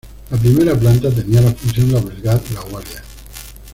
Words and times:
La 0.31 0.37
primera 0.39 0.73
planta 0.75 1.11
tenía 1.13 1.41
la 1.41 1.51
función 1.51 1.91
de 1.91 1.99
albergar 1.99 2.41
la 2.55 2.61
guardia. 2.61 3.03